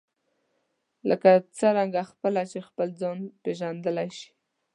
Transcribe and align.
لکه 1.09 1.31
څنګه 1.59 2.01
خپله 2.11 2.41
چې 2.51 2.59
خپل 2.67 2.87
ځان 3.01 3.17
پېژندلای 3.43 4.09
شئ. 4.17 4.29